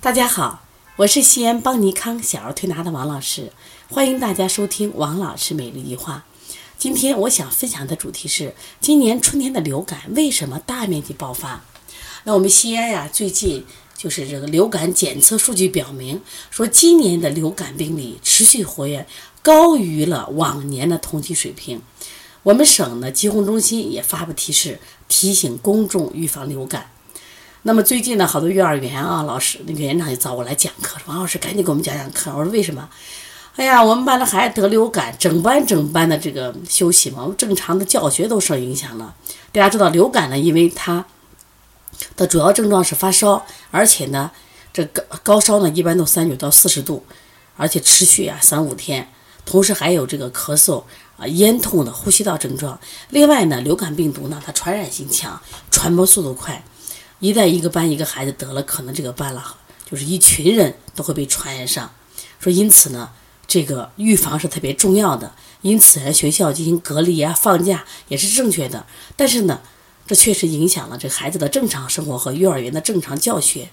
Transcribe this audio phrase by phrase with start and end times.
[0.00, 0.62] 大家好，
[0.94, 3.50] 我是西安邦尼康小儿推拿的王老师，
[3.90, 6.24] 欢迎大家收听王老师每日一话。
[6.78, 11.64] 今天我想分享的主题是今年春天的流感为什么大面积爆发？
[12.22, 13.66] 那我们西安呀，最近
[13.96, 19.04] 就是这个流感检测数据表明，说今年的流感病例持续活跃，
[19.42, 21.82] 高于了往年的同期水平。
[22.44, 24.78] 我们省的疾控中心也发布提示，
[25.08, 26.88] 提醒公众预防流感。
[27.62, 32.30] 那么最近呢，好多幼儿园啊，老师那个园长就找我来讲课，说王老师赶紧给我们讲讲课。
[32.30, 32.88] 我说为什么？
[33.56, 39.14] 哎呀，我们班的孩子得流感，整班整班的这个休息嘛，我们正常的教学都受影响了。
[39.50, 41.04] 大家知道流感呢，因为它
[42.16, 44.30] 的主要症状是发烧，而且呢，
[44.72, 47.04] 这高高烧呢一般都三九到四十度，
[47.56, 49.12] 而且持续啊三五天，
[49.44, 50.84] 同时还有这个咳嗽
[51.16, 52.78] 啊、咽痛的呼吸道症状。
[53.10, 56.62] 另外呢，流感病毒呢，它传染性强，传播速度快。
[57.20, 59.56] 一旦一个班一个孩子得了，可能这个班了
[59.90, 61.90] 就是一群人都会被传染上。
[62.38, 63.10] 说因此呢，
[63.46, 65.32] 这个预防是特别重要的。
[65.62, 68.86] 因此学校进行隔离啊、放假也是正确的。
[69.16, 69.60] 但是呢，
[70.06, 73.70] 这确实影响了这孩子的正常生活和幼儿园的正常教学。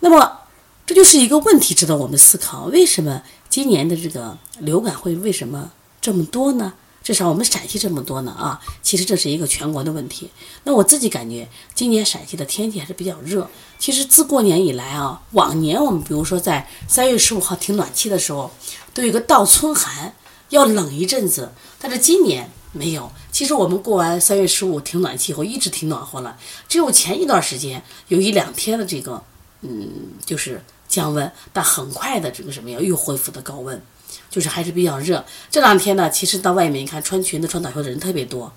[0.00, 0.38] 那么
[0.86, 6.72] 这就是一个问题，值得我们思考：为什么今年的这个流感会为什么这么多呢？
[7.10, 10.30] 至少我们陕西这么多呢啊，其实这是一个全国的问题。
[10.62, 13.50] 那我自己感觉，今年陕西的天气还是比较热。
[13.80, 18.48] 其实自过年以来啊，往年我们比如说在三月十五号停暖气的时候，
[18.94, 20.14] 都有个倒春寒，
[20.50, 21.50] 要冷一阵子。
[21.80, 23.10] 但是今年没有。
[23.32, 26.38] 其实我们过完三月十五停暖气以后，一直挺暖和了。
[26.68, 29.20] 只有前一段时间有一两天的这个，
[29.62, 33.82] 嗯，就是降温，但很快的这个什么呀，又恢复的高温。
[34.28, 38.52] 就是还是比较热，这两天呢，其实到外面你看穿裙子、穿短袖的人特别多，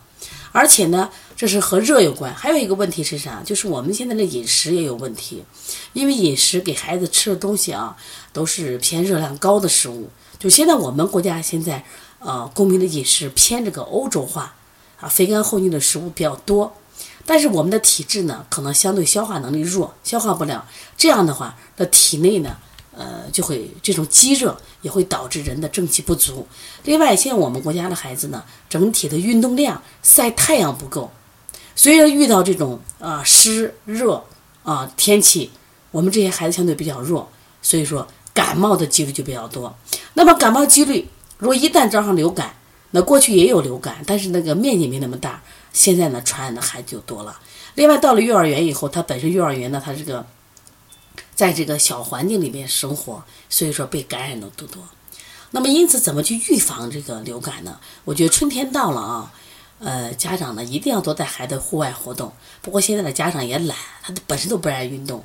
[0.52, 2.34] 而且呢，这是和热有关。
[2.34, 3.42] 还有一个问题是啥？
[3.44, 5.44] 就是我们现在的饮食也有问题，
[5.94, 7.98] 因为饮食给孩子吃的东西啊，
[8.32, 10.10] 都是偏热量高的食物。
[10.40, 11.84] 就现在我们国家现在，
[12.20, 14.54] 呃，公民的饮食偏这个欧洲化，
[15.00, 16.76] 啊，肥甘厚腻的食物比较多，
[17.26, 20.68] 但是我们的体质呢，可能相对消化能力弱，消化不了。
[20.98, 22.58] 这样的话，那体内呢？
[22.96, 26.48] 呃，就会这种积热也会导致人的正气不足。
[26.84, 31.12] 另外，现在我们国家的孩子呢，整体的运动量、晒太阳不够，
[31.76, 34.24] 虽然遇到这种啊湿热
[34.64, 35.50] 啊天气，
[35.90, 37.28] 我们这些孩子相对比较弱，
[37.62, 39.76] 所以说感冒的几率就比较多。
[40.14, 41.08] 那么感冒几率，
[41.40, 42.56] 如果一旦招上流感，
[42.92, 47.40] 那过去也有流感，但是那个面积没那么大，现在呢传染的孩子就多了。
[47.74, 50.24] 另外，到了幼儿园以后，它本身幼儿园呢，它这个。
[51.36, 54.84] 在这个小环境里面生活，所以说被感染的都多。
[55.52, 57.80] 那么因此怎么去预防这个流感呢？
[58.06, 59.34] 我觉得春天到了啊，
[59.80, 62.34] 呃，家长呢一定要多带孩子户外活动。
[62.62, 65.24] 不过现在的家长也懒，他本身都不爱运动。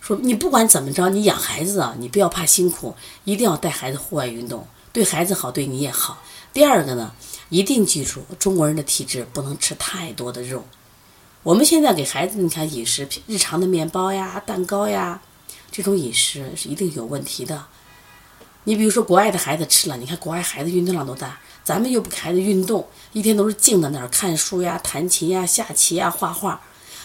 [0.00, 2.94] 说你不管怎么着，你养孩子啊，你不要怕辛苦，
[3.24, 6.22] 一定要带孩子户外运动，对孩子好，对你也好。
[6.52, 7.12] 第二个呢，
[7.48, 10.64] 一定记住中国人的体质不能吃太多的肉。
[11.46, 15.22] 我们现在给孩子，你看饮食日常的面包呀、蛋糕呀，
[15.70, 17.66] 这种饮食是一定有问题的。
[18.64, 26.60] 你比如说国外的孩子吃了，你看国外孩子运动量多大，咱们又不给孩子运动，一天都是静在那儿看书呀、弹琴呀、下棋呀、画画，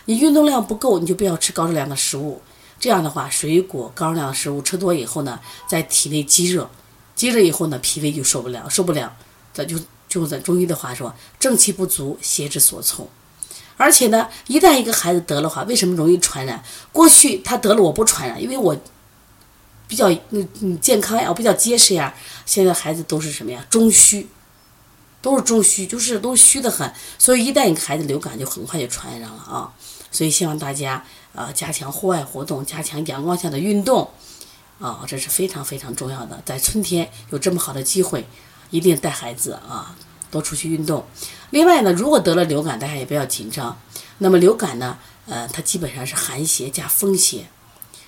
[0.05, 2.41] 你运动量不够，你就不要吃高热量的食物。
[2.79, 6.67] 这样的话，水果、高热量的食物吃多以后呢，在体内积热，
[7.13, 9.15] 积热以后呢，脾胃就受不了，受不了，
[9.53, 9.77] 咱就
[10.09, 13.07] 就在中医的话说，正气不足，邪之所从。
[13.81, 16.63] 而且呢，一旦一个孩子得了话，为什么容易传染？
[16.91, 18.77] 过去他得了我不传染，因为我
[19.87, 22.13] 比较嗯嗯健康呀，我比较结实呀。
[22.45, 23.65] 现在孩子都是什么呀？
[23.71, 24.27] 中虚，
[25.21, 26.93] 都是中虚，就是都虚的很。
[27.17, 29.73] 所以一旦一个孩子流感，就很快就传染了啊。
[30.11, 31.03] 所以希望大家
[31.33, 34.07] 啊加强户外活动，加强阳光下的运动
[34.79, 36.41] 啊，这是非常非常重要的。
[36.45, 38.27] 在春天有这么好的机会，
[38.69, 39.95] 一定带孩子啊。
[40.31, 41.05] 多出去运动。
[41.51, 43.79] 另外呢，如果得了流感，大家也不要紧张。
[44.19, 44.97] 那么流感呢，
[45.27, 47.45] 呃，它基本上是寒邪加风邪。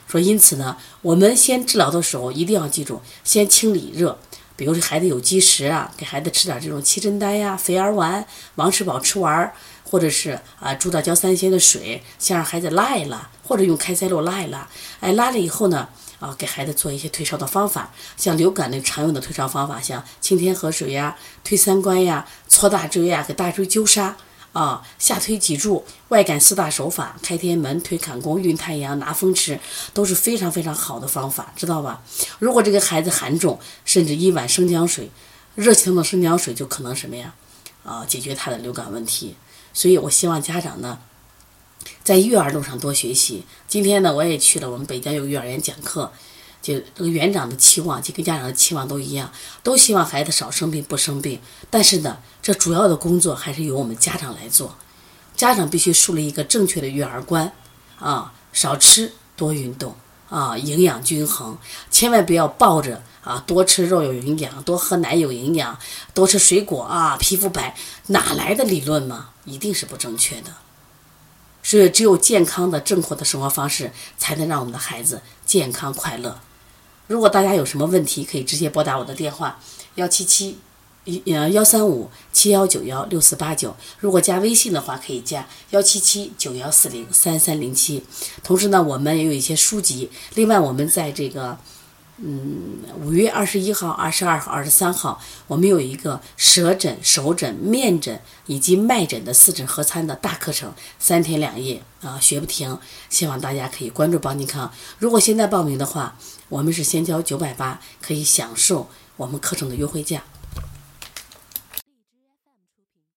[0.08, 4.18] 说因此呢，我们先治疗的时候一定要记住，先清理热。
[4.56, 8.26] 比如说孩子有积食啊，给孩子吃点这种七珍丹呀、肥儿丸、
[8.56, 9.52] 王氏宝吃丸，
[9.84, 14.68] 或者是啊猪大焦三仙的水，先让孩子拉一拉，或者用开塞露拉一拉。
[15.00, 15.90] 哎，拉了以后呢。
[16.24, 24.14] 啊，给孩子做一些退烧的方法，像流感那常用的退烧方法，像清天河水呀、推三关呀、搓大椎呀、给大椎灸痧
[24.54, 29.60] 啊、下推脊柱、外感四大手法、开天门、推坎宫、运太阳、拿风池，
[29.94, 32.02] 都是非常非常好的方法，知道吧？
[32.40, 35.12] 如果这个孩子寒重，甚至一碗生姜水，
[35.56, 37.34] 热气腾的生姜水就可能什么呀？
[37.84, 39.36] 啊，解决他的流感问题。
[39.74, 41.00] 所以我希望家长呢，
[42.04, 43.44] 在育儿路上多学习。
[43.68, 46.12] 今天呢，我也去了我们北江有幼儿园讲课，
[46.62, 49.32] 就这个园长的期望就跟家长的期望都一样，
[49.64, 51.40] 都希望孩子少生病不生病。
[51.70, 54.76] 但是呢，这主要的工作还是由我们家长来做，
[55.36, 57.52] 家长必须树立一个正确的育儿观，
[58.00, 59.96] 啊，少吃多运动，
[60.30, 61.58] 啊，营养均衡，
[61.90, 65.78] 千万不要抱着啊多吃肉有营养，多喝奶有营养，
[66.14, 67.76] 多吃水果啊皮肤白，
[68.08, 69.30] 哪来的理论嘛？
[69.46, 70.52] 一定是不正确的。
[71.74, 76.40] 所以，只有健康的、正确的生活方式，才能让我们的孩子健康快乐。
[77.08, 79.60] 如果大家有什么问题，可以直接拨打我的电话：
[79.96, 80.60] 幺七七
[81.06, 83.76] 一呃幺三五七幺九幺六四八九。
[83.98, 88.04] 如果加微信的话，可以加幺七七九幺四零三三零七。
[88.44, 90.12] 同时呢，我们也有一些书籍。
[90.36, 91.58] 另外，我们在这个。
[92.26, 102.80] 嗯，五月二十一号、二十二号、二十三号，我们有一个舌诊、手诊、面诊以及脉诊的四诊合参的大课程，三天两夜啊，学不停。
[103.10, 104.72] 希望大家可以关注邦尼康。
[105.00, 106.18] 如果现在报名的话，
[106.48, 108.88] 我们是先交九百八，可以享受
[109.18, 110.24] 我们课程的优惠价。